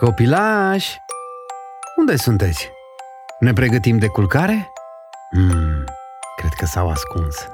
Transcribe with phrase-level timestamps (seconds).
[0.00, 1.00] Copilași!
[1.96, 2.70] Unde sunteți?
[3.38, 4.72] Ne pregătim de culcare?
[5.30, 5.84] Hmm,
[6.36, 7.48] cred că s-au ascuns.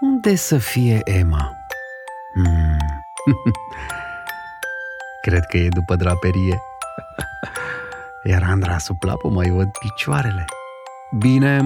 [0.00, 1.56] Unde să fie Emma?
[2.34, 2.76] Hmm.
[5.26, 6.62] cred că e după draperie.
[8.30, 10.44] Iar Andra sub plapă mai văd picioarele.
[11.18, 11.56] Bine,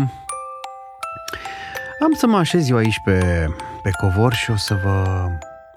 [2.00, 3.46] am să mă așez eu aici pe,
[3.82, 5.26] pe covor și o să vă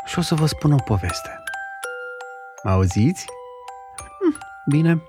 [0.06, 1.40] și o să vă spun o poveste.
[2.64, 3.26] Mă auziți?
[4.66, 5.02] Hm, bine.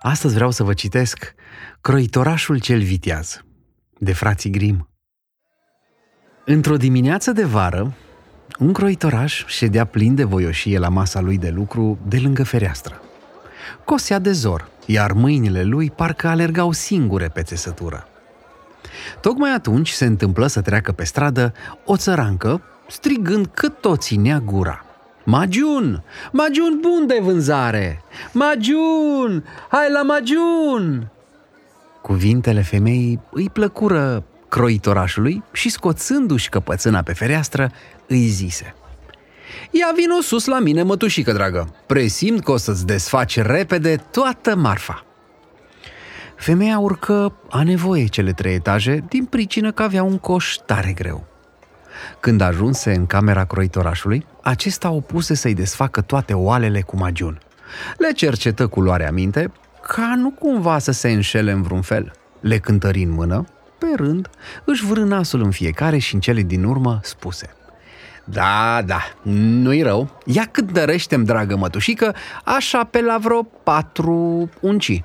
[0.00, 1.34] Astăzi vreau să vă citesc
[1.80, 3.44] Croitorașul cel viteaz,
[3.98, 4.88] de frații Grim.
[6.44, 7.94] Într-o dimineață de vară,
[8.58, 13.00] un croitoraș ședea plin de voioșie la masa lui de lucru de lângă fereastră.
[13.84, 18.06] Cosea de zor, iar mâinile lui parcă alergau singure pe țesătură.
[19.20, 21.52] Tocmai atunci se întâmplă să treacă pe stradă
[21.84, 24.84] o țărancă, strigând cât tot ținea gura–
[25.24, 26.04] Magiun!
[26.32, 28.02] Magiun bun de vânzare!
[28.32, 29.44] Magiun!
[29.68, 31.10] Hai la Magiun!
[32.02, 37.70] Cuvintele femeii îi plăcură croitorașului și scoțându-și căpățâna pe fereastră,
[38.06, 38.74] îi zise
[39.70, 45.04] Ia vino sus la mine, mătușică dragă, presimt că o să-ți desfaci repede toată marfa.
[46.36, 51.31] Femeia urcă a nevoie cele trei etaje din pricină că avea un coș tare greu.
[52.20, 57.40] Când ajunse în camera croitorașului, acesta opuse să-i desfacă toate oalele cu magiun.
[57.98, 59.52] Le cercetă cu luarea minte,
[59.86, 62.12] ca nu cumva să se înșele în vreun fel.
[62.40, 63.44] Le cântări în mână,
[63.78, 64.30] pe rând,
[64.64, 67.54] își vârâ nasul în fiecare și în cele din urmă spuse–
[68.24, 70.20] da, da, nu-i rău.
[70.24, 75.02] Ia cât dărește dragă mătușică, așa pe la vreo patru unci.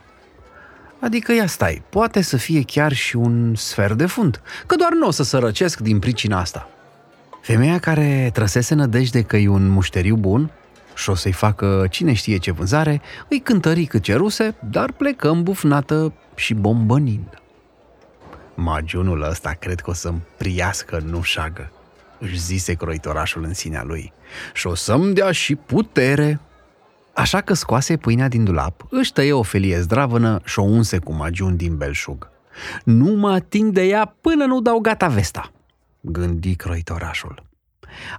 [1.00, 5.08] Adică ia stai, poate să fie chiar și un sfert de fund, că doar nu
[5.08, 6.70] o să sărăcesc din pricina asta.
[7.48, 10.52] Femeia care trăsese nădejde că e un mușteriu bun
[10.96, 16.14] și o să-i facă cine știe ce vânzare, îi cântări cât ceruse, dar plecă îmbufnată
[16.36, 17.42] și bombănind.
[18.56, 21.72] Magiunul ăsta cred că o să-mi priască nu șagă,
[22.20, 24.14] își zise croitorașul în sinea lui,
[24.54, 26.40] și o să-mi dea și putere.
[27.14, 31.14] Așa că scoase pâinea din dulap, își tăie o felie zdravănă și o unse cu
[31.14, 32.30] magiun din belșug.
[32.84, 35.52] Nu mă ating de ea până nu dau gata vesta,
[36.02, 37.47] gândi croitorașul.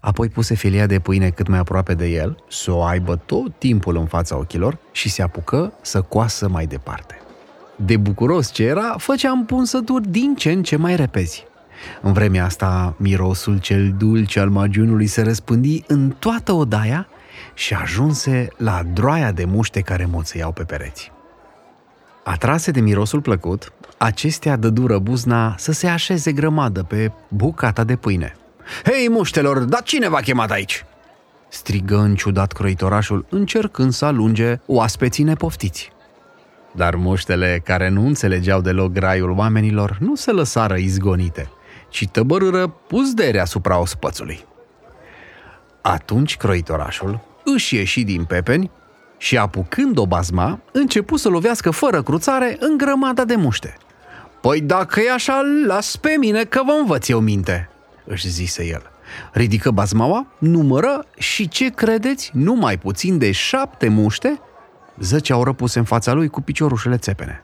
[0.00, 3.96] Apoi puse filia de pâine cât mai aproape de el, să o aibă tot timpul
[3.96, 7.18] în fața ochilor și se apucă să coasă mai departe.
[7.76, 11.46] De bucuros ce era, făcea împunsături din ce în ce mai repezi.
[12.02, 17.08] În vremea asta, mirosul cel dulce al magiunului se răspândi în toată odaia
[17.54, 21.12] și ajunse la droaia de muște care moțăiau pe pereți.
[22.24, 28.36] Atrase de mirosul plăcut, acestea dădură buzna să se așeze grămadă pe bucata de pâine.
[28.84, 30.84] Hei, muștelor, dar cine v-a chemat aici?"
[31.48, 35.92] strigă în ciudat croitorașul, încercând să alunge oaspeții nepoftiți.
[36.72, 41.50] Dar muștele, care nu înțelegeau deloc graiul oamenilor, nu se lăsară izgonite,
[41.88, 44.44] ci tăbărâră puzdere asupra ospățului.
[45.80, 48.70] Atunci croitorașul își ieși din pepeni
[49.16, 53.76] și apucând o bazma, începu să lovească fără cruțare în grămada de muște.
[54.40, 57.68] Păi dacă e așa, las pe mine că vă învăț eu minte,
[58.08, 58.82] își zise el.
[59.32, 64.41] Ridică bazmaua, numără și ce credeți, nu mai puțin de șapte muște
[64.98, 67.41] zăceau răpuse în fața lui cu piciorușele țepene.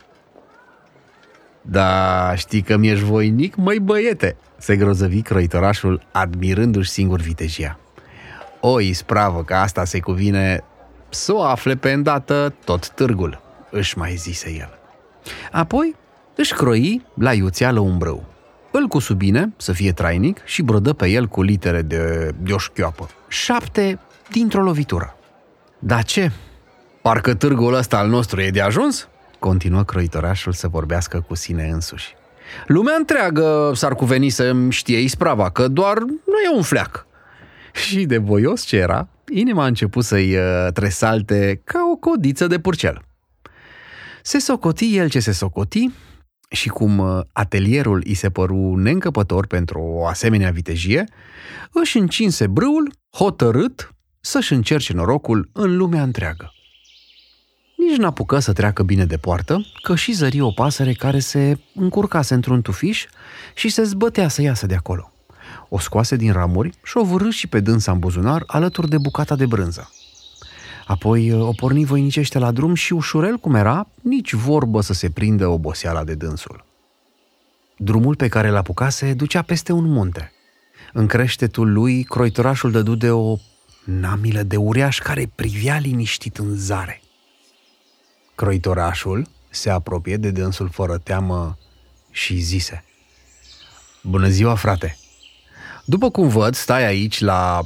[1.60, 7.78] Da, știi că mi-ești voinic, măi băiete, se grozăvi croitorașul, admirându-și singur vitejia.
[8.60, 10.64] O ispravă că asta se cuvine
[11.08, 14.78] să o afle pe îndată tot târgul, își mai zise el.
[15.52, 15.96] Apoi
[16.34, 18.33] își croi la iuțeală un brâu.
[18.76, 22.58] Îl cu bine, să fie trainic, și brodă pe el cu litere de, de o
[22.58, 23.08] șchioapă.
[23.28, 23.98] Șapte
[24.30, 25.16] dintr-o lovitură.
[25.78, 26.30] Da ce?
[27.02, 29.08] Parcă târgul ăsta al nostru e de ajuns?
[29.38, 32.14] Continuă croitorașul să vorbească cu sine însuși.
[32.66, 37.06] Lumea întreagă s-ar cuveni să știe isprava, că doar nu e un fleac.
[37.72, 42.58] Și de voios ce era, inima a început să-i uh, tresalte ca o codiță de
[42.58, 43.02] purcel.
[44.22, 45.90] Se socoti el ce se socoti
[46.54, 51.04] și cum uh, atelierul îi se păru neîncăpător pentru o asemenea vitejie,
[51.72, 56.52] își încinse brâul, hotărât să-și încerce norocul în lumea întreagă.
[57.76, 62.34] Nici n-apucă să treacă bine de poartă, că și zări o pasăre care se încurcase
[62.34, 63.06] într-un tufiș
[63.54, 65.12] și se zbătea să iasă de acolo.
[65.68, 69.36] O scoase din ramuri și o vârâ și pe dânsa în buzunar alături de bucata
[69.36, 69.90] de brânză.
[70.86, 75.10] Apoi uh, o porni voinicește la drum și ușurel cum era, nici vorbă să se
[75.10, 76.64] prindă oboseala de dânsul.
[77.76, 80.32] Drumul pe care l apucase ducea peste un munte.
[80.92, 83.36] În creștetul lui, croitorașul dădu de o
[83.84, 87.02] namilă de uriaș care privea liniștit în zare.
[88.34, 91.58] Croitorașul se apropie de dânsul fără teamă
[92.10, 92.84] și zise
[94.02, 94.98] Bună ziua, frate!
[95.84, 97.62] După cum văd, stai aici la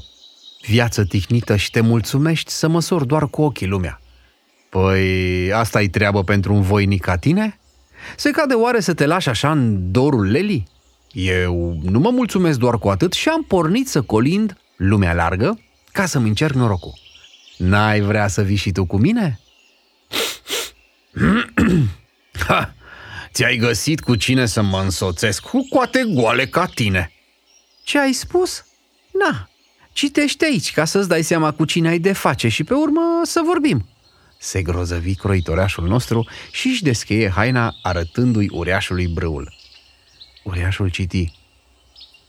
[0.61, 4.01] viață tihnită și te mulțumești să măsori doar cu ochii lumea.
[4.69, 7.59] Păi, asta e treabă pentru un voinic ca tine?
[8.17, 10.69] Se cade oare să te lași așa în dorul lelii?
[11.13, 15.61] Eu nu mă mulțumesc doar cu atât și am pornit să colind lumea largă
[15.93, 16.93] ca să-mi încerc norocul.
[17.57, 19.41] N-ai vrea să vii și tu cu mine?
[22.47, 22.75] ha,
[23.33, 27.13] ți-ai găsit cu cine să mă însoțesc cu coate goale ca tine.
[27.83, 28.65] Ce ai spus?
[29.13, 29.49] Na,
[29.99, 33.43] citește aici ca să-ți dai seama cu cine ai de face și pe urmă să
[33.45, 33.87] vorbim.
[34.39, 39.55] Se grozăvi croitoreașul nostru și își descheie haina arătându-i ureașului brâul.
[40.45, 41.33] Uriașul citi.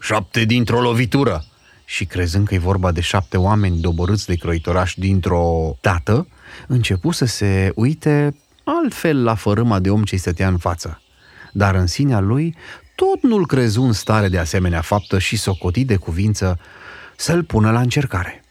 [0.02, 1.46] Șapte dintr-o lovitură!
[1.86, 6.28] Și crezând că e vorba de șapte oameni doborâți de croitoraș dintr-o dată,
[6.68, 11.02] începu să se uite altfel la fărâma de om ce stătea în față.
[11.52, 12.56] Dar în sinea lui
[12.96, 16.60] tot nu-l crezu în stare de asemenea faptă și socoti de cuvință
[17.20, 18.44] să-l pună la încercare.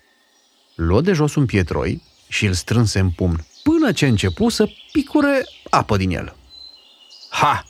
[0.74, 5.44] Luă de jos un pietroi și îl strânse în pumn, până ce începu să picure
[5.70, 6.36] apă din el.
[7.30, 7.64] Ha!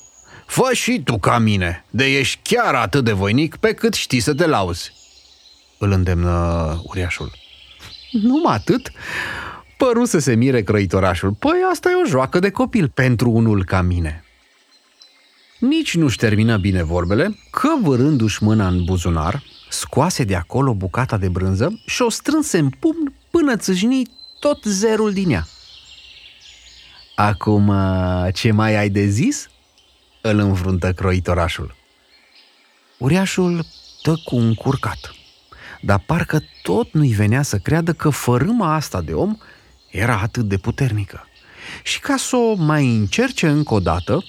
[0.46, 4.34] Fă și tu ca mine, de ești chiar atât de voinic pe cât știi să
[4.34, 4.92] te lauzi.
[5.78, 7.32] Îl îndemnă uriașul.
[8.10, 8.92] Numai atât?
[9.76, 11.32] Păru să se mire crăitorașul.
[11.32, 14.24] Păi asta e o joacă de copil pentru unul ca mine.
[15.58, 21.28] Nici nu-și termină bine vorbele, că vârându-și mâna în buzunar, scoase de acolo bucata de
[21.28, 24.02] brânză și o strânse în pumn până țâșni
[24.40, 25.46] tot zerul din ea.
[27.14, 27.72] Acum,
[28.32, 29.48] ce mai ai de zis?"
[30.20, 31.74] îl înfruntă croitorașul.
[32.98, 33.64] Uriașul
[34.02, 35.14] tă cu un curcat,
[35.80, 39.36] dar parcă tot nu-i venea să creadă că fărâma asta de om
[39.90, 41.26] era atât de puternică.
[41.82, 44.24] Și ca să o mai încerce încă o dată,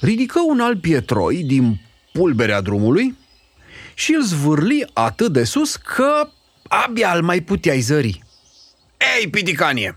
[0.00, 1.80] ridică un alt pietroi din
[2.12, 3.16] pulberea drumului
[3.94, 6.28] și îl zvârli atât de sus că
[6.68, 8.22] abia îl mai puteai zări.
[9.18, 9.94] Ei, piticanie,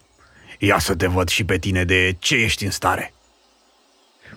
[0.59, 3.13] ia să te văd și pe tine de ce ești în stare.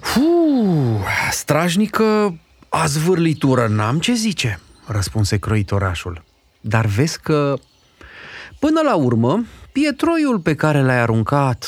[0.00, 2.38] Fu, strajnică
[2.68, 6.24] a zvârlitură, n-am ce zice, răspunse croitorașul.
[6.60, 7.58] Dar vezi că,
[8.58, 11.66] până la urmă, pietroiul pe care l-ai aruncat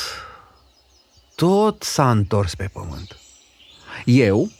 [1.35, 3.17] tot s-a întors pe pământ.
[4.05, 4.51] Eu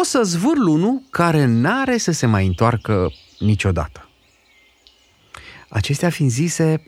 [0.00, 4.08] o să zvârl unul care n-are să se mai întoarcă niciodată.
[5.68, 6.82] Acestea fiind zise,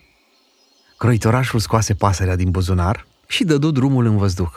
[0.96, 4.52] croitorașul scoase pasărea din buzunar și dădu drumul în văzduh.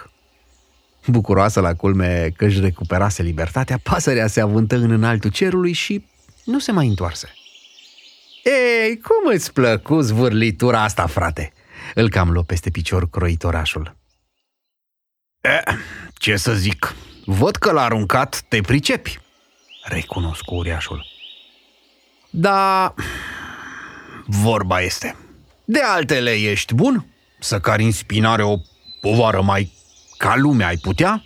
[1.08, 6.06] Bucuroasă la culme că își recuperase libertatea, pasărea se avântă în înaltul cerului și
[6.44, 7.34] nu se mai întoarse.
[8.44, 11.54] Ei, cum îți plăcu zvârlitura asta, frate?
[11.96, 13.99] Îl cam luă peste picior croitorașul.
[15.42, 15.64] E,
[16.14, 16.96] ce să zic,
[17.26, 19.20] văd că l-a aruncat, te pricepi,
[19.84, 21.06] recunosc uriașul.
[22.30, 22.94] Da,
[24.26, 25.16] vorba este.
[25.66, 27.06] De altele ești bun?
[27.40, 28.58] Să cari în spinare o
[29.02, 29.72] povară mai
[30.18, 31.24] ca lumea ai putea?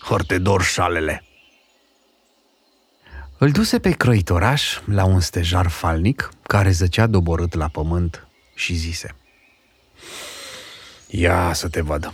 [0.00, 1.24] Hărtedor șalele.
[3.38, 9.14] Îl duse pe croitoraș la un stejar falnic care zăcea doborât la pământ și zise
[11.06, 12.12] Ia să te văd.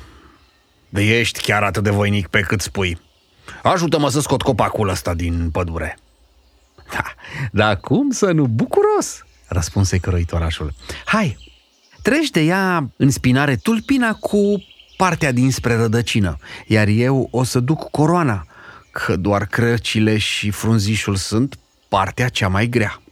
[0.92, 3.00] De ești chiar atât de voinic pe cât spui.
[3.62, 5.98] Ajută-mă să scot copacul ăsta din pădure.
[6.92, 7.04] Da,
[7.52, 8.46] dar cum să nu?
[8.46, 9.24] Bucuros!
[9.46, 10.72] Răspunse croitorașul.
[11.04, 11.36] Hai,
[12.02, 14.64] treci de ea în spinare tulpina cu
[14.96, 18.46] partea dinspre rădăcină, iar eu o să duc coroana,
[18.90, 21.58] că doar crăcile și frunzișul sunt
[21.88, 23.02] partea cea mai grea.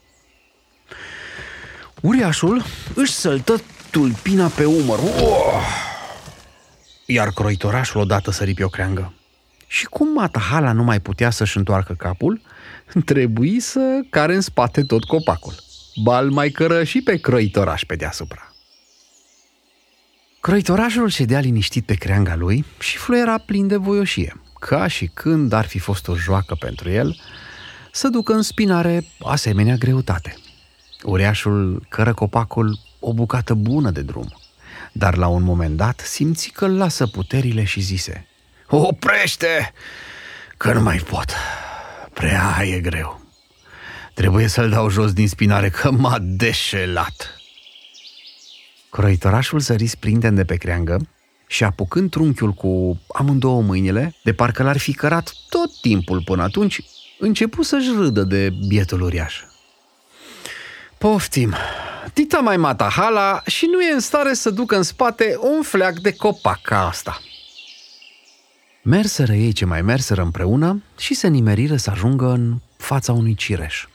[2.00, 3.60] Uriașul își săltă
[3.90, 5.89] tulpina pe umăr, oh!
[7.10, 9.12] Iar croitorașul odată sări pe o creangă.
[9.66, 12.40] Și cum Matahala nu mai putea să-și întoarcă capul,
[13.04, 15.54] trebuie să care în spate tot copacul.
[16.02, 18.52] Bal mai cără și pe croitoraș pe deasupra.
[20.40, 25.66] Croitorașul ședea liniștit pe creanga lui și fluiera plin de voioșie, ca și când ar
[25.66, 27.20] fi fost o joacă pentru el
[27.92, 30.36] să ducă în spinare asemenea greutate.
[31.02, 34.39] Ureașul cără copacul o bucată bună de drum,
[34.92, 38.26] dar la un moment dat simți că îl lasă puterile și zise
[38.66, 39.72] Oprește!
[40.56, 41.34] Că nu mai pot.
[42.12, 43.20] Prea e greu.
[44.14, 47.40] Trebuie să-l dau jos din spinare că m-a deșelat.
[48.90, 51.08] Croitorașul sări splindent de pe creangă
[51.46, 56.80] și apucând trunchiul cu amândouă mâinile, de parcă l-ar fi cărat tot timpul până atunci,
[57.18, 59.40] începu să-și râdă de bietul uriaș.
[60.98, 61.54] Poftim,
[62.12, 65.98] Tita mai mata hala și nu e în stare să ducă în spate un fleac
[65.98, 67.20] de copac ca asta.
[68.82, 73.86] Merseră ei ce mai merseră împreună și se nimeriră să ajungă în fața unui cireș.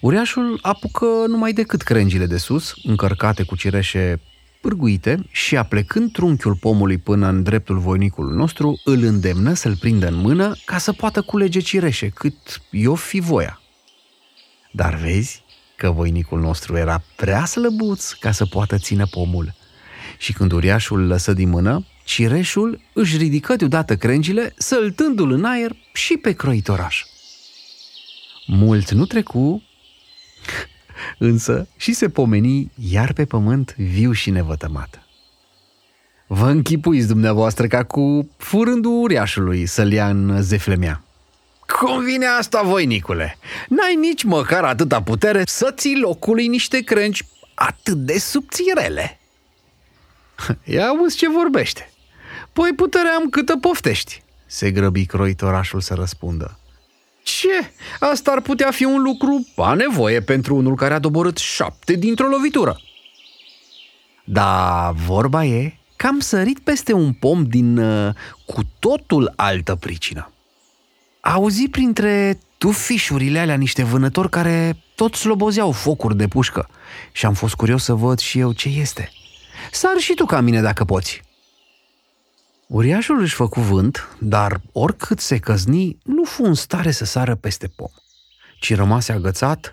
[0.00, 4.20] Uriașul apucă numai decât crengile de sus, încărcate cu cireșe
[4.60, 10.14] pârguite și aplecând trunchiul pomului până în dreptul voinicului nostru, îl îndemnă să-l prindă în
[10.14, 13.60] mână ca să poată culege cireșe, cât i-o fi voia.
[14.70, 15.44] Dar vezi
[15.78, 19.54] că voinicul nostru era prea slăbuț ca să poată ține pomul.
[20.18, 26.16] Și când uriașul lăsă din mână, cireșul își ridică deodată crengile, săltându-l în aer și
[26.16, 27.04] pe croitoraș.
[28.46, 29.62] Mult nu trecu
[31.18, 35.02] însă și se pomeni iar pe pământ viu și nevătămat.
[36.26, 41.02] Vă închipuiți dumneavoastră ca cu furândul uriașului să-l ia în zeflemea.
[41.76, 43.38] Cum vine asta, voinicule?
[43.68, 49.18] N-ai nici măcar atâta putere să ții locului niște crânci atât de subțirele.
[50.64, 51.90] Ia auzi ce vorbește.
[52.52, 56.58] Păi puterea am câtă poftești, se grăbi croitorașul să răspundă.
[57.22, 57.70] Ce?
[58.00, 62.26] Asta ar putea fi un lucru a nevoie pentru unul care a doborât șapte dintr-o
[62.26, 62.80] lovitură.
[64.24, 68.14] Da, vorba e că am sărit peste un pom din uh,
[68.46, 70.32] cu totul altă pricină.
[71.28, 76.68] Auzi printre tufișurile alea niște vânători care tot slobozeau focuri de pușcă
[77.12, 79.10] și am fost curios să văd și eu ce este.
[79.72, 81.22] Sar și tu ca mine dacă poți.
[82.66, 87.66] Uriașul își făcu vânt, dar oricât se căzni, nu fu în stare să sară peste
[87.76, 87.90] pom,
[88.60, 89.72] ci rămase agățat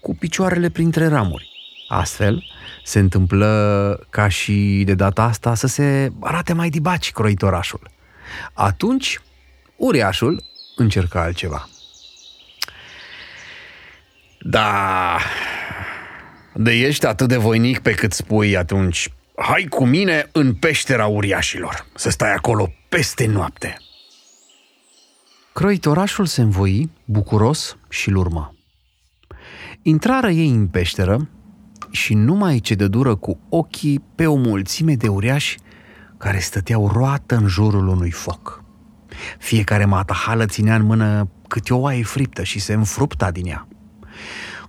[0.00, 1.48] cu picioarele printre ramuri.
[1.88, 2.44] Astfel,
[2.84, 7.90] se întâmplă ca și de data asta să se arate mai dibaci croitorașul.
[8.52, 9.20] Atunci,
[9.76, 10.50] uriașul
[10.82, 11.68] încerca altceva.
[14.40, 15.18] Da,
[16.54, 21.86] de ești atât de voinic pe cât spui atunci, Hai cu mine în peștera uriașilor,
[21.94, 23.76] să stai acolo peste noapte.
[25.52, 28.54] Croitorașul se învoi, bucuros și-l urmă.
[29.82, 31.28] Intrară ei în peșteră
[31.90, 35.58] și numai ce de dură cu ochii pe o mulțime de uriași
[36.18, 38.61] care stăteau roată în jurul unui foc.
[39.38, 43.68] Fiecare matahală ținea în mână câte o oaie friptă și se înfrupta din ea.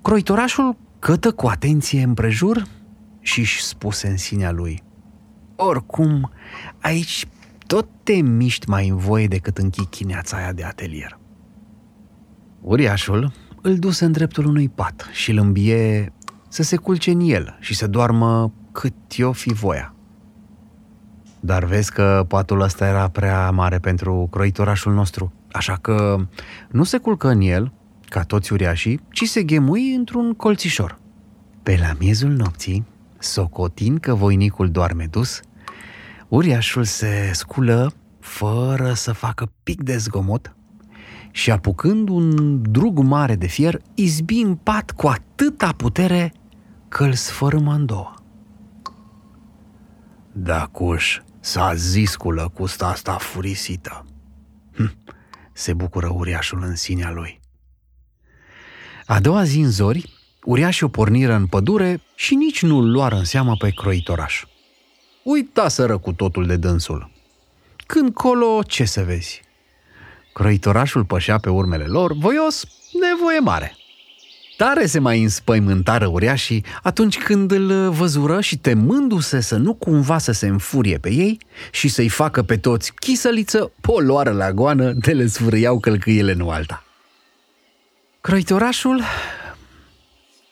[0.02, 2.64] Croitorașul cătă cu atenție împrejur
[3.22, 4.84] și își spuse în sinea lui
[5.56, 6.32] Oricum,
[6.82, 7.26] aici
[7.68, 11.20] tot te miști mai în voie decât în chichineața aia de atelier.
[12.62, 13.32] Uriașul
[13.62, 16.14] îl duse în dreptul unui pat și îl îmbie
[16.50, 19.93] să se culce în el și să doarmă cât i-o fi voia.
[21.46, 26.26] Dar vezi că patul ăsta era prea mare pentru croitorașul nostru, așa că
[26.70, 27.74] nu se culcă în el,
[28.10, 30.98] ca toți uriașii, ci se ghemui într-un colțișor.
[31.64, 32.86] Pe la miezul nopții,
[33.20, 35.40] socotind că voinicul doarme dus,
[36.28, 40.56] uriașul se sculă fără să facă pic de zgomot
[41.32, 46.34] și apucând un drug mare de fier, izbi în pat cu atâta putere
[46.88, 48.14] că îl sfărâmă în două.
[50.32, 54.06] Da, cuș, s-a zis cu lăcusta asta furisită.
[54.76, 54.98] Hm,
[55.54, 57.40] se bucură uriașul în sinea lui.
[59.06, 63.24] A doua zi în zori, Uriașii o porniră în pădure și nici nu-l luară în
[63.24, 64.46] seamă pe croitoraș.
[65.24, 67.12] Uitaseră cu totul de dânsul.
[67.86, 69.42] Când colo, ce să vezi?
[70.34, 72.64] Croitorașul pășea pe urmele lor, voios,
[73.10, 73.76] nevoie mare.
[74.58, 80.32] Tare se mai înspăimântară uriașii atunci când îl văzură și temându-se să nu cumva să
[80.32, 81.38] se înfurie pe ei
[81.72, 86.84] și să-i facă pe toți chisăliță, poloară la goană de le sfârâiau călcâiele în alta.
[88.22, 89.02] Croitorașul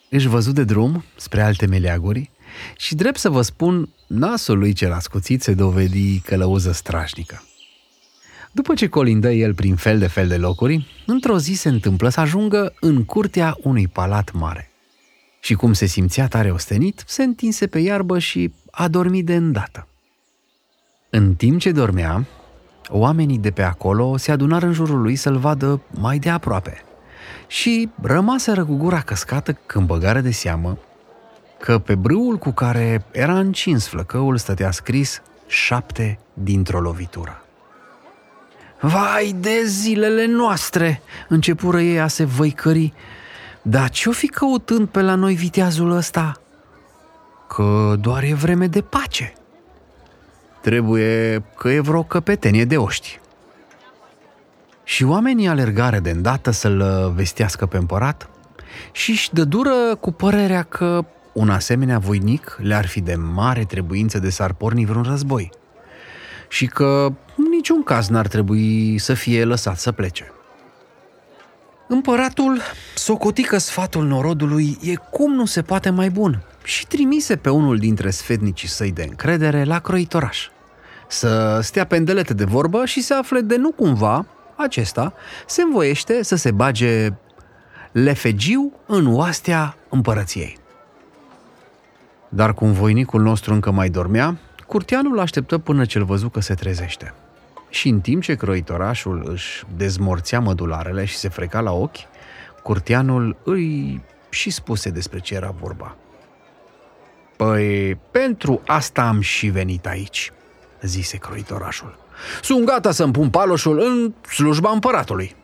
[0.10, 2.32] își văzut de drum spre alte meleaguri
[2.78, 7.44] și, drept să vă spun, nasul lui cel ascuțit se dovedi călăuză strașnică.
[8.52, 12.20] După ce colindă el prin fel de fel de locuri, într-o zi se întâmplă să
[12.20, 14.72] ajungă în curtea unui palat mare.
[15.40, 19.88] Și cum se simțea tare ostenit, se întinse pe iarbă și a dormit de îndată.
[21.10, 22.26] În timp ce dormea,
[22.90, 26.82] oamenii de pe acolo se adunară în jurul lui să-l vadă mai de aproape–
[27.52, 30.78] și rămaseră cu gura căscată când băgare de seamă
[31.60, 37.41] că pe brâul cu care era încins flăcăul stătea scris șapte dintr-o lovitură.
[38.82, 41.02] Vai de zilele noastre!
[41.28, 42.94] Începură ei a se văicări.
[43.62, 46.42] Dar ce-o fi căutând pe la noi viteazul ăsta?
[47.48, 49.34] Că doar e vreme de pace.
[50.62, 53.20] Trebuie că e vreo căpetenie de oști.
[54.84, 58.30] Și oamenii alergare de îndată să-l vestească pe împărat
[58.92, 64.20] și își dă dură cu părerea că un asemenea voinic le-ar fi de mare trebuință
[64.20, 65.52] de s-ar porni vreun război
[66.52, 67.12] și că în
[67.62, 70.32] niciun caz n-ar trebui să fie lăsat să plece.
[71.88, 72.62] Împăratul
[72.96, 78.10] socotică sfatul norodului e cum nu se poate mai bun și trimise pe unul dintre
[78.10, 80.50] sfetnicii săi de încredere la croitoraș.
[81.08, 84.26] Să stea pendelete de vorbă și să afle de nu cumva
[84.56, 85.14] acesta
[85.46, 87.10] se învoiește să se bage
[87.92, 90.58] lefegiu în oastea împărăției.
[92.30, 94.38] Dar cum voinicul nostru încă mai dormea,
[94.68, 97.14] curteanul așteptă până ce-l văzu că se trezește.
[97.72, 101.98] Și în timp ce croitorașul își dezmorțea mădularele și se freca la ochi,
[102.64, 105.96] curteanul îi și spuse despre ce era vorba.
[107.38, 110.32] Păi, pentru asta am și venit aici,
[110.82, 111.98] zise croitorașul.
[112.42, 115.36] Sunt gata să-mi pun paloșul în slujba împăratului.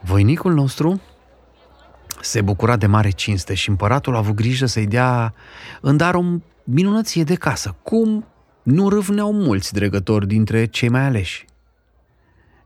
[0.00, 1.00] Voinicul nostru
[2.20, 5.34] se bucura de mare cinste și împăratul a avut grijă să-i dea
[5.80, 6.22] în dar o
[6.64, 8.26] minunăție de casă, cum
[8.64, 11.44] nu râvneau mulți dregători dintre cei mai aleși.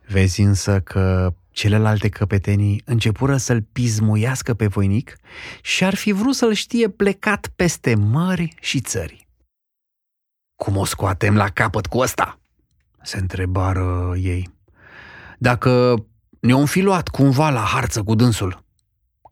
[0.07, 5.17] Vezi însă că celelalte căpetenii începură să-l pismuiască pe voinic
[5.63, 9.27] și ar fi vrut să-l știe plecat peste mări și țări.
[10.57, 12.39] Cum o scoatem la capăt cu ăsta?"
[13.03, 14.55] se întrebară ei.
[15.39, 15.95] Dacă
[16.41, 18.65] ne-om fi luat cumva la harță cu dânsul.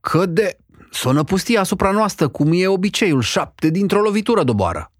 [0.01, 0.57] Că de...
[0.91, 4.93] Sonă pustia asupra noastră, cum e obiceiul, șapte dintr-o lovitură doboară.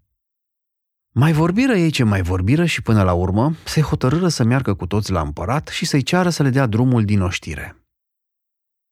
[1.19, 4.85] Mai vorbiră ei ce mai vorbiră și până la urmă se hotărâră să meargă cu
[4.85, 7.75] toți la împărat și să-i ceară să le dea drumul din oștire.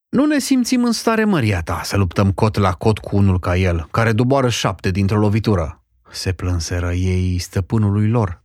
[0.08, 3.56] Nu ne simțim în stare măria ta să luptăm cot la cot cu unul ca
[3.56, 8.44] el, care doboară șapte dintr-o lovitură, se plânseră ei stăpânului lor.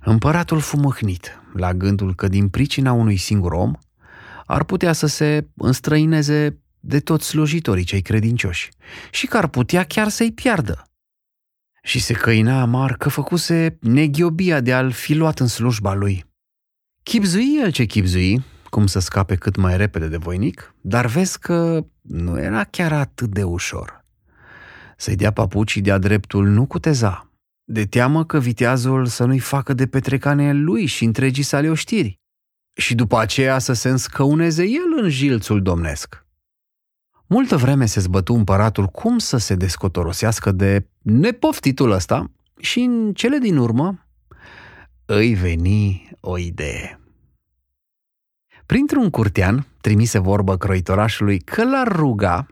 [0.00, 3.72] Împăratul fu mâhnit la gândul că din pricina unui singur om
[4.46, 8.68] ar putea să se înstrăineze de toți slujitorii cei credincioși
[9.10, 10.82] și că ar putea chiar să-i piardă.
[11.82, 16.24] Și se căina amar că făcuse neghiobia de a-l fi luat în slujba lui.
[17.02, 21.86] Chipzui el ce chipzui, cum să scape cât mai repede de voinic, dar vezi că
[22.02, 24.04] nu era chiar atât de ușor.
[24.96, 27.32] Să-i dea papucii de-a dreptul nu cuteza,
[27.64, 32.18] de teamă că viteazul să nu-i facă de petrecane lui și întregii sale oștiri,
[32.80, 36.26] și după aceea să se înscăuneze el în jilțul domnesc.
[37.30, 43.38] Multă vreme se zbătu împăratul cum să se descotorosească de nepoftitul ăsta și în cele
[43.38, 44.06] din urmă
[45.04, 47.00] îi veni o idee.
[48.66, 52.46] Printr-un curtean trimise vorbă croitorașului că l-ar ruga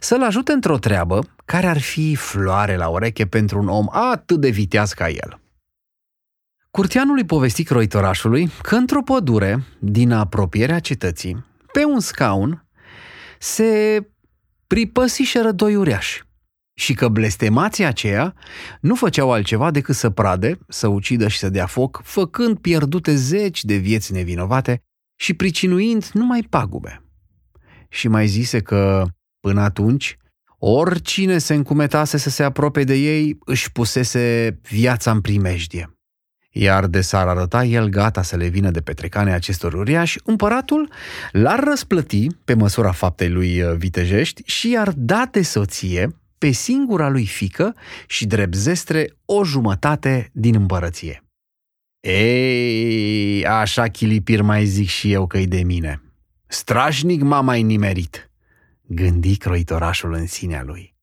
[0.00, 4.50] să-l ajute într-o treabă care ar fi floare la ureche pentru un om atât de
[4.50, 5.40] viteaz ca el.
[6.70, 12.66] Curteanul îi povesti croitorașului că într-o pădure din apropierea cetății, pe un scaun,
[13.38, 14.00] se
[14.66, 16.24] pripăsișeră doi uriași
[16.78, 18.34] și că blestemații aceia
[18.80, 23.64] nu făceau altceva decât să prade, să ucidă și să dea foc, făcând pierdute zeci
[23.64, 24.82] de vieți nevinovate
[25.18, 27.00] și pricinuind numai pagube.
[27.88, 29.06] Și mai zise că,
[29.40, 30.16] până atunci,
[30.58, 35.95] oricine se încumetase să se apropie de ei își pusese viața în primejdie.
[36.58, 40.90] Iar de s-ar arăta el gata să le vină de petrecane acestor uriași, împăratul
[41.32, 47.08] l-ar răsplăti pe măsura faptei lui uh, vitejești și i-ar da de soție pe singura
[47.08, 47.74] lui fică
[48.06, 51.24] și drept zestre o jumătate din împărăție.
[52.00, 56.02] Ei, așa chilipir mai zic și eu că-i de mine.
[56.46, 58.30] Strașnic m-a mai nimerit,
[58.82, 60.95] gândi croitorașul în sinea lui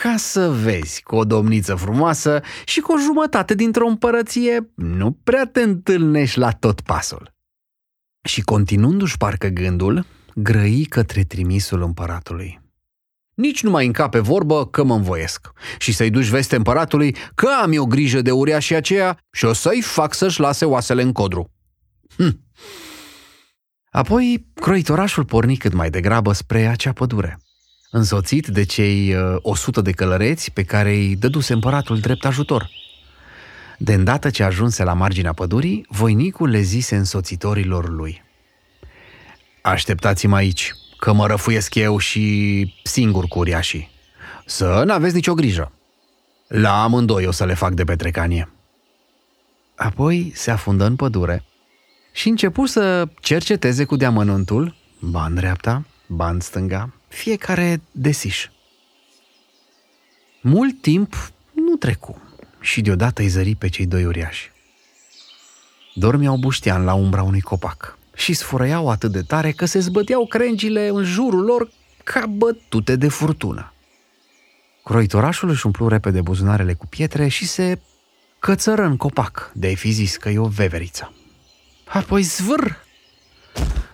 [0.00, 5.46] ca să vezi cu o domniță frumoasă și cu o jumătate dintr-o împărăție nu prea
[5.46, 7.34] te întâlnești la tot pasul.
[8.24, 12.60] Și continuându-și parcă gândul, grăi către trimisul împăratului.
[13.34, 17.72] Nici nu mai încape vorbă că mă învoiesc și să-i duci veste împăratului că am
[17.72, 21.50] eu grijă de uriașii aceea și o să-i fac să-și lase oasele în codru.
[22.16, 22.40] Hm.
[23.90, 27.38] Apoi, croitorașul porni cât mai degrabă spre acea pădure
[27.92, 32.70] însoțit de cei uh, o sută de călăreți pe care îi dăduse împăratul drept ajutor.
[33.78, 38.22] De îndată ce ajunse la marginea pădurii, voinicul le zise însoțitorilor lui.
[39.62, 43.90] Așteptați-mă aici, că mă răfuiesc eu și singur cu uriașii.
[44.46, 45.72] Să n-aveți nicio grijă.
[46.48, 48.48] La amândoi o să le fac de petrecanie.
[49.76, 51.44] Apoi se afundă în pădure
[52.12, 58.48] și începu să cerceteze cu deamănuntul, ba în dreapta, ba în stânga, fiecare desiș.
[60.40, 62.22] Mult timp nu trecu
[62.60, 64.50] și deodată îi zări pe cei doi uriași.
[65.94, 70.88] Dormeau buștean la umbra unui copac și sfurăiau atât de tare că se zbăteau crengile
[70.88, 71.70] în jurul lor
[72.04, 73.72] ca bătute de furtună.
[74.84, 77.80] Croitorașul își umplu repede buzunarele cu pietre și se
[78.38, 81.12] cățără în copac, de fi zis că e o veveriță.
[81.84, 82.76] Apoi zvâr!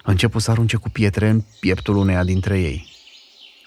[0.04, 2.88] Începu să arunce cu pietre în pieptul uneia dintre ei.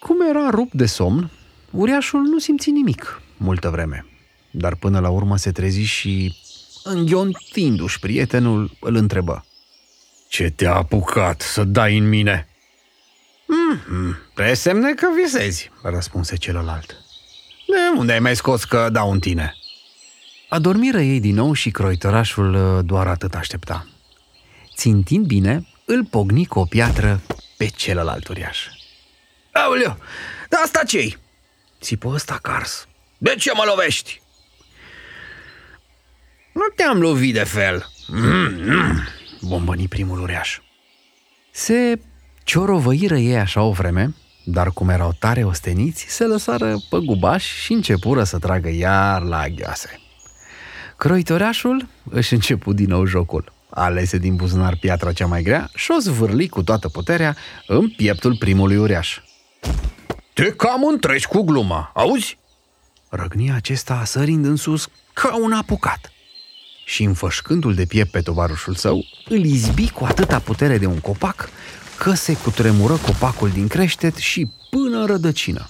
[0.06, 1.32] Cum era rupt de somn,
[1.72, 4.06] uriașul nu simți nimic multă vreme,
[4.52, 6.36] dar până la urmă se trezi și,
[6.84, 9.46] înghiontindu-și prietenul, îl întrebă.
[10.28, 12.48] Ce te-a apucat să dai în mine?"
[13.42, 16.96] Mm-hmm, presemne că visezi, răspunse celălalt.
[17.68, 19.56] De unde ai mai scos că dau în tine?
[20.50, 23.88] Adormiră ei din nou și croitorașul uh, doar atât aștepta.
[24.76, 27.22] Țintind bine, îl pogni cu o piatră
[27.58, 28.68] pe celălalt uriaș.
[29.52, 29.98] Aoleu,
[30.50, 31.18] dar asta ce-i?
[31.82, 32.88] Țipă ăsta cars.
[33.18, 34.22] De ce mă lovești?
[36.54, 37.86] Nu te-am lovit de fel.
[38.16, 38.94] Mm-hmm,
[39.42, 40.60] bombăni primul uriaș.
[41.52, 42.00] Se
[42.44, 47.74] ciorovăiră ei așa o vreme, dar cum erau tare osteniți, se lăsară pe gubaș și
[47.74, 50.00] începură să tragă iar la agioase.
[50.98, 53.54] Croitoreașul își început din nou jocul.
[53.70, 57.36] Alese din buzunar piatra cea mai grea și o zvârli cu toată puterea
[57.68, 59.20] în pieptul primului uriaș.
[60.34, 62.38] Te cam întreci cu gluma, auzi?
[63.10, 66.12] Răgni acesta sărind în sus ca un apucat.
[66.86, 71.50] Și înfășcându-l de piept pe tovarășul său, îl izbi cu atâta putere de un copac
[71.98, 75.70] că se cutremură copacul din creștet și până în rădăcină.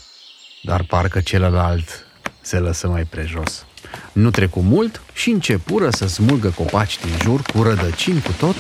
[0.63, 2.05] Dar parcă celălalt
[2.41, 3.65] se lăsă mai prejos.
[4.13, 8.55] Nu trecu mult și începură să smulgă copaci din jur cu rădăcini cu tot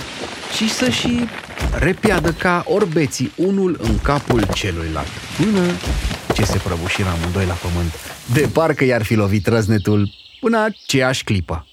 [0.55, 1.27] și să și
[1.79, 5.61] repiadă ca orbeții unul în capul celuilalt, până
[6.33, 7.93] ce se prăbușiră amândoi la pământ,
[8.33, 11.65] de parcă i-ar fi lovit răznetul până aceeași clipă.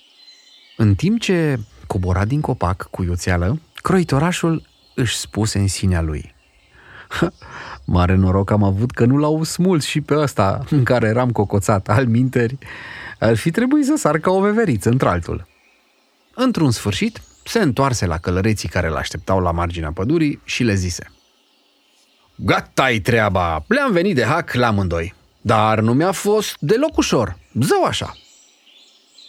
[0.77, 4.63] În timp ce cobora din copac cu iuțeală, croitorașul
[4.95, 6.35] își spuse în sinea lui.
[7.91, 11.89] Mare noroc am avut că nu l-au smuls și pe ăsta în care eram cocoțat
[11.89, 12.59] al minteri.
[13.19, 15.47] Ar fi trebuit să sar ca o veveriță într-altul.
[16.35, 21.13] Într-un sfârșit, se întoarse la călăreții care l-așteptau la marginea pădurii și le zise.
[22.35, 25.15] Gata-i treaba, le-am venit de hac la amândoi.
[25.41, 28.17] Dar nu mi-a fost deloc ușor, zău așa.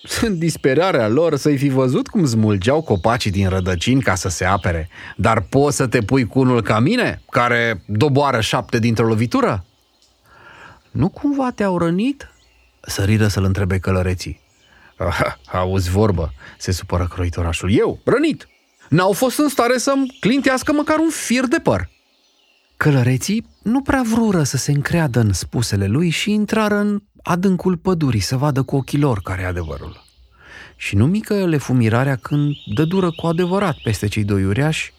[0.03, 4.89] Sunt disperarea lor să-i fi văzut cum smulgeau copacii din rădăcini ca să se apere.
[5.15, 9.65] Dar poți să te pui cu unul ca mine, care doboară șapte dintr-o lovitură?
[10.91, 12.31] Nu cumva te-au rănit?
[12.81, 14.39] Săriră să-l întrebe călăreții.
[14.97, 17.71] Ah, auzi vorbă, se supără croitorașul.
[17.71, 18.47] Eu, rănit!
[18.89, 21.89] N-au fost în stare să-mi clintească măcar un fir de păr.
[22.77, 28.19] Călăreții nu prea vrură să se încreadă în spusele lui și intrară în adâncul pădurii
[28.19, 30.03] să vadă cu ochii lor care e adevărul.
[30.75, 34.93] Și nu mică le fumirarea când dă dură cu adevărat peste cei doi uriași,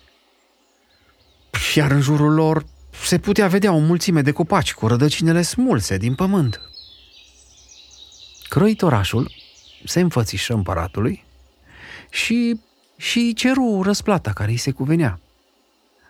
[1.75, 2.65] iar în jurul lor
[3.03, 6.61] se putea vedea o mulțime de copaci cu rădăcinile smulse din pământ.
[8.49, 9.31] Croitorașul
[9.85, 11.25] se înfățișă împăratului
[12.11, 12.61] și
[12.97, 15.21] și ceru răsplata care îi se cuvenea.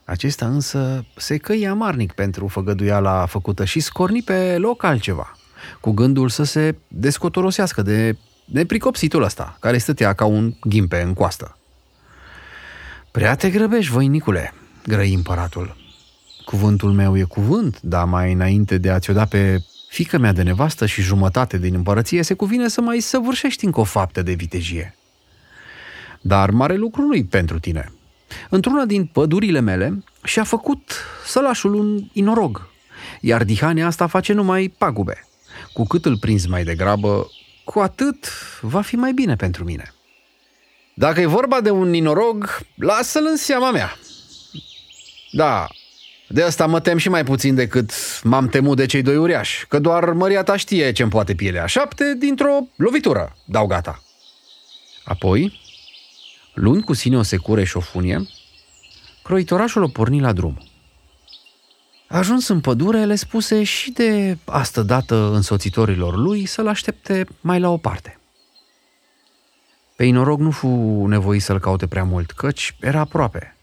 [0.05, 5.38] Acesta însă se căi amarnic pentru făgăduiala făcută și scorni pe loc altceva,
[5.81, 11.57] cu gândul să se descotorosească de nepricopsitul ăsta, care stătea ca un ghimpe în coastă.
[13.11, 14.55] Prea te grăbești, voinicule,
[14.87, 15.77] grăi împăratul.
[16.44, 20.87] Cuvântul meu e cuvânt, dar mai înainte de a-ți-o da pe fică mea de nevastă
[20.87, 24.94] și jumătate din împărăție, se cuvine să mai săvârșești încă o faptă de vitejie.
[26.20, 27.92] Dar mare lucru nu-i pentru tine.
[28.49, 30.92] Într-una din pădurile mele și-a făcut
[31.27, 32.68] sălașul un inorog,
[33.20, 35.25] iar dihania asta face numai pagube.
[35.73, 37.31] Cu cât îl prinzi mai degrabă,
[37.65, 39.95] cu atât va fi mai bine pentru mine.
[40.95, 43.97] Dacă e vorba de un inorog, lasă-l în seama mea.
[45.33, 45.69] Da,
[46.29, 49.79] de asta mă tem și mai puțin decât m-am temut de cei doi uriași, că
[49.79, 51.67] doar măria ta știe ce-mi poate pielea.
[51.67, 54.03] Șapte dintr-o lovitură, dau gata.
[55.05, 55.61] Apoi,
[56.55, 58.29] luând cu sine o secură și o funie,
[59.23, 60.70] croitorașul o porni la drum.
[62.11, 67.70] Ajuns în pădure, le spuse și de astă dată însoțitorilor lui să-l aștepte mai la
[67.70, 68.18] o parte.
[69.96, 73.55] Pe inorog nu fu nevoit să-l caute prea mult, căci era aproape–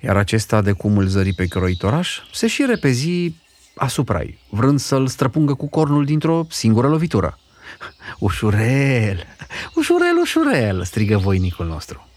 [0.00, 3.32] iar acesta, de cum îl zări pe croitoraș, se și repezi
[3.74, 7.38] asupra ei, vrând să-l străpungă cu cornul dintr-o singură lovitură.
[8.18, 9.26] Ușurel,
[9.74, 12.08] ușurel, ușurel, strigă voinicul nostru.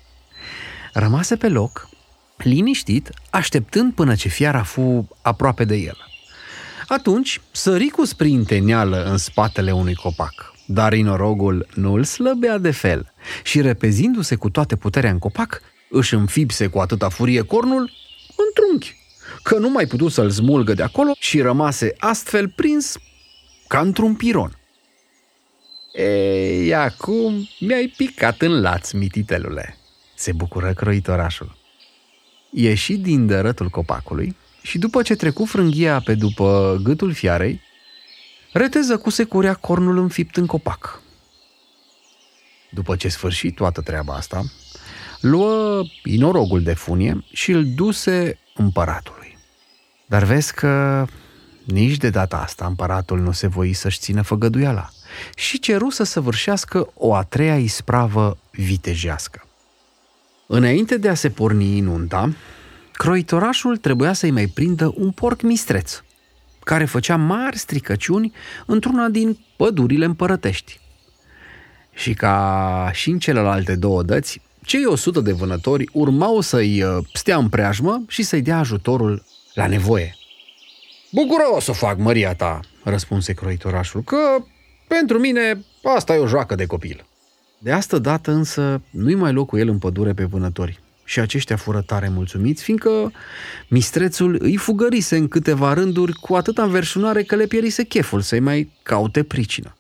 [0.93, 1.89] Rămase pe loc,
[2.43, 5.97] liniștit, așteptând până ce fiara fu aproape de el.
[6.87, 13.13] Atunci sări cu sprinteneală în spatele unui copac, dar inorogul nu îl slăbea de fel
[13.43, 17.91] și repezindu-se cu toate puterea în copac, își înfipse cu atâta furie cornul
[18.35, 18.99] în trunchi.
[19.43, 22.97] că nu mai putut să-l smulgă de acolo și rămase astfel prins
[23.67, 24.59] ca într-un piron.
[25.93, 29.77] Ei, acum mi-ai picat în laț, mititelule,
[30.15, 31.57] se bucură croitorașul.
[32.51, 37.61] Ieși din dărătul copacului și după ce trecu frânghia pe după gâtul fiarei,
[38.53, 41.01] reteză cu securea cornul înfipt în copac.
[42.69, 44.43] După ce sfârși toată treaba asta,
[45.21, 49.37] luă inorogul de funie și îl duse împăratului.
[50.05, 51.05] Dar vezi că
[51.63, 54.89] nici de data asta împăratul nu se voi să-și țină făgăduiala
[55.35, 59.45] și ceru să săvârșească o a treia ispravă vitejească.
[60.53, 62.33] Înainte de a se porni nunta,
[62.93, 66.01] croitorașul trebuia să-i mai prindă un porc mistreț,
[66.59, 68.33] care făcea mari stricăciuni
[68.65, 70.79] într-una din pădurile împărătești.
[71.93, 77.05] Și ca și în celelalte două dăți, cei o sută de vânători urmau să-i uh,
[77.13, 80.15] stea în preajmă și să-i dea ajutorul la nevoie.
[81.11, 84.17] Bucuros să fac, măria ta, răspunse croitorașul, că
[84.87, 87.05] pentru mine asta e o joacă de copil.
[87.63, 91.55] De asta dată însă nu-i mai loc cu el în pădure pe vânători și aceștia
[91.55, 93.11] fură tare mulțumiți, fiindcă
[93.69, 98.71] mistrețul îi fugărise în câteva rânduri cu atâta înverșunare că le pierise cheful să-i mai
[98.83, 99.77] caute pricină.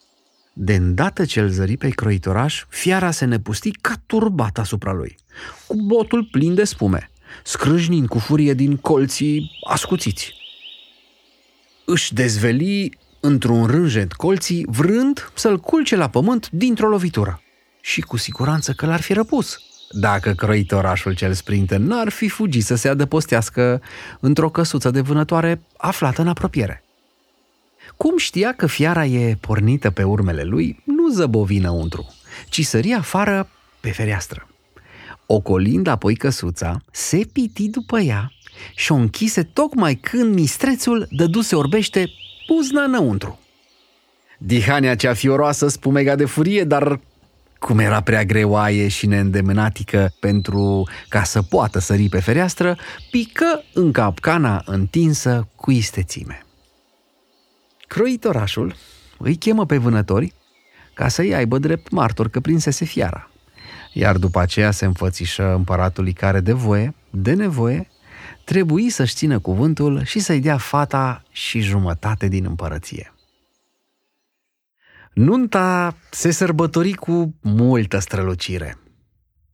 [0.53, 5.15] De îndată ce îl zări pe croitoraș, fiara se nepusti ca turbat asupra lui,
[5.67, 7.09] cu botul plin de spume,
[7.43, 10.33] scrâșnind cu furie din colții ascuțiți.
[11.85, 17.41] Își dezveli într-un rânjet colții, vrând să-l culce la pământ dintr-o lovitură.
[17.81, 22.75] Și cu siguranță că l-ar fi răpus, dacă croitorașul cel sprinte n-ar fi fugit să
[22.75, 23.81] se adăpostească
[24.19, 26.83] într-o căsuță de vânătoare aflată în apropiere.
[27.97, 32.15] Cum știa că fiara e pornită pe urmele lui, nu zăbovi înăuntru,
[32.49, 34.47] ci sări afară pe fereastră.
[35.25, 38.31] Ocolind apoi căsuța, se piti după ea
[38.75, 42.09] și o închise tocmai când mistrețul dăduse orbește
[42.47, 43.39] puzna înăuntru.
[44.37, 46.99] Dihania cea fioroasă spumega de furie, dar
[47.65, 52.77] cum era prea greoaie și neîndemânatică pentru ca să poată sări pe fereastră,
[53.11, 56.45] pică în capcana întinsă cu istețime.
[57.87, 58.75] Croitorașul
[59.17, 60.33] îi chemă pe vânători
[60.93, 63.29] ca să-i aibă drept martor că prinsese fiara.
[63.93, 67.87] Iar după aceea se înfățișă împăratului care de voie, de nevoie,
[68.43, 73.13] trebuie să-și țină cuvântul și să-i dea fata și jumătate din împărăție.
[75.13, 78.77] Nunta se sărbători cu multă strălucire,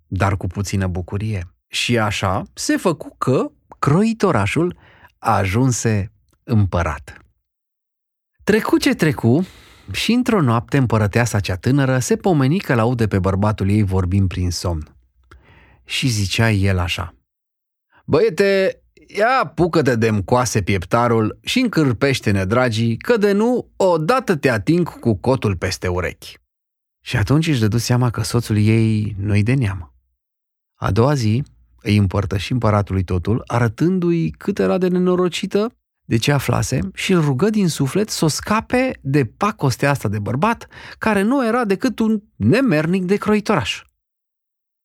[0.07, 1.51] dar cu puțină bucurie.
[1.67, 4.77] Și așa se făcu că croitorașul
[5.17, 6.11] ajunse
[6.43, 7.17] împărat.
[8.43, 9.47] Trecu ce trecu,
[9.91, 14.51] și într-o noapte împărăteasa cea tânără se pomeni că laude pe bărbatul ei vorbind prin
[14.51, 14.95] somn.
[15.85, 17.15] Și zicea el așa.
[18.05, 24.99] Băiete, ia pucă-te de mcoase pieptarul și încârpește-ne, dragii, că de nu, odată te ating
[24.99, 26.37] cu cotul peste urechi.
[27.01, 29.93] Și atunci își dădu seama că soțul ei nu-i de neam.
[30.75, 31.43] A doua zi
[31.81, 35.71] îi împărtăși împăratului totul, arătându-i cât era de nenorocită
[36.05, 40.19] de ce aflase și îl rugă din suflet să o scape de pacostea asta de
[40.19, 40.67] bărbat,
[40.97, 43.83] care nu era decât un nemernic de croitoraș.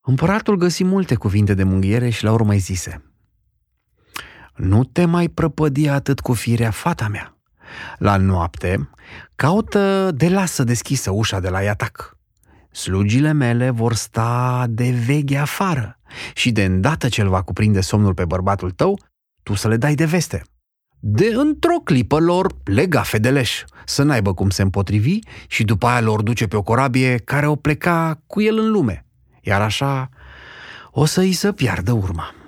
[0.05, 3.12] Împăratul găsi multe cuvinte de mânghiere și la urmă îi zise
[4.55, 7.37] Nu te mai prăpădi atât cu firea, fata mea.
[7.97, 8.89] La noapte,
[9.35, 12.17] caută de lasă deschisă ușa de la iatac.
[12.71, 15.99] Slugile mele vor sta de veghe afară
[16.33, 18.99] și de îndată ce îl va cuprinde somnul pe bărbatul tău,
[19.43, 20.43] tu să le dai de veste–
[21.05, 26.21] de într-o clipă lor lega fedeleș, să n-aibă cum se împotrivi și după aia lor
[26.21, 29.05] duce pe o corabie care o pleca cu el în lume,
[29.41, 30.09] iar așa
[30.91, 32.42] o să îi să piardă urma.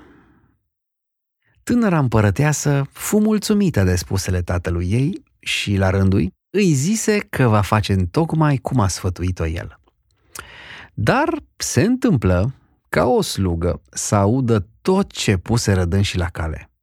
[1.69, 7.61] Tânăra împărăteasă fu mulțumită de spusele tatălui ei și, la rândul îi zise că va
[7.61, 9.79] face în tocmai cum a sfătuit-o el.
[10.93, 12.53] Dar se întâmplă
[12.89, 16.69] ca o slugă să audă tot ce puse rădân și la cale–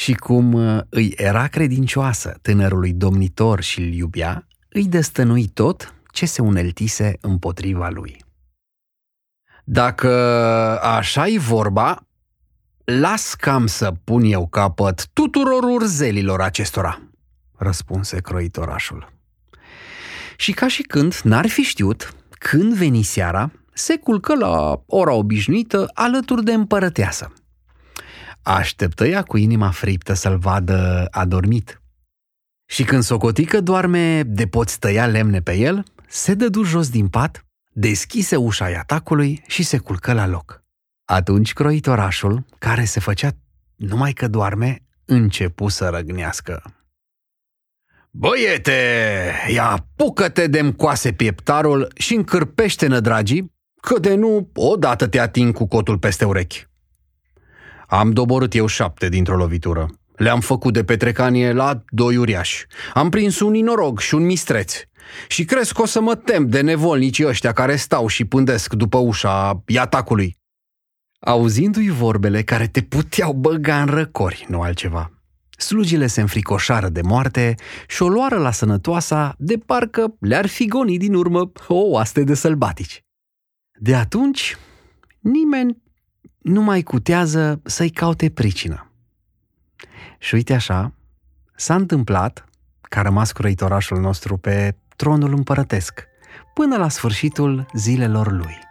[0.00, 6.26] și cum uh, îi era credincioasă tânărului domnitor și îl iubea, îi destănui tot ce
[6.26, 8.24] se uneltise împotriva lui.
[9.64, 10.10] Dacă
[10.82, 12.06] așa-i vorba,
[12.98, 17.02] las cam să pun eu capăt tuturor urzelilor acestora,
[17.56, 19.12] răspunse croitorașul.
[20.36, 25.90] Și ca și când n-ar fi știut, când veni seara, se culcă la ora obișnuită
[25.94, 27.32] alături de împărăteasă.
[28.42, 31.82] Așteptă ea cu inima friptă să-l vadă adormit.
[32.66, 37.44] Și când socotică doarme de poți tăia lemne pe el, se dădu jos din pat,
[37.72, 40.62] deschise ușa atacului și se culcă la loc.
[41.10, 43.30] Atunci croitorașul, care se făcea
[43.76, 46.62] numai că doarme, începu să răgnească.
[48.10, 48.72] Băiete,
[49.48, 55.66] ia apucă-te de coase pieptarul și încârpește-ne, dragii, că de nu, odată te ating cu
[55.66, 56.66] cotul peste urechi.
[57.86, 59.86] Am doborât eu șapte dintr-o lovitură.
[60.16, 62.66] Le-am făcut de petrecanie la doi uriași.
[62.94, 64.74] Am prins un inorog și un mistreț.
[65.28, 68.98] Și crezi că o să mă tem de nevolnicii ăștia care stau și pândesc după
[68.98, 70.38] ușa iatacului.
[71.20, 75.10] Auzindu-i vorbele care te puteau băga în răcori, nu altceva.
[75.50, 77.54] Slugile se înfricoșară de moarte
[77.88, 82.34] și o luară la sănătoasa de parcă le-ar fi gonit din urmă o oaste de
[82.34, 83.04] sălbatici.
[83.78, 84.56] De atunci,
[85.18, 85.82] nimeni
[86.38, 88.90] nu mai cutează să-i caute pricină.
[90.18, 90.94] Și uite așa,
[91.56, 92.44] s-a întâmplat
[92.80, 96.08] că a rămas crăitorașul nostru pe tronul împărătesc
[96.54, 98.69] până la sfârșitul zilelor lui.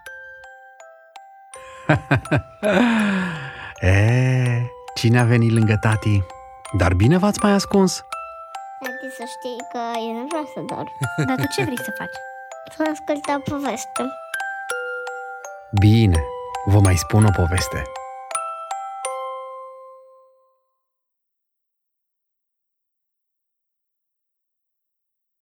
[3.79, 4.61] e,
[4.95, 6.23] cine a venit lângă tati?
[6.77, 8.03] Dar bine v-ați mai ascuns?
[8.83, 10.91] Tati să știi că eu nu vreau să dorm.
[11.27, 12.17] Dar tu ce vrei să faci?
[12.75, 14.03] Să ascult o poveste.
[15.79, 16.23] Bine,
[16.65, 17.83] vă mai spun o poveste.